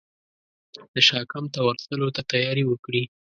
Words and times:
د 0.93 0.95
شاه 1.07 1.25
کمپ 1.31 1.47
ته 1.53 1.59
ورتللو 1.65 2.07
ته 2.15 2.21
تیاري 2.31 2.63
وکړي. 2.67 3.03